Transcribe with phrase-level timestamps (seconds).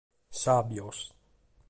[0.41, 0.99] Sàbios.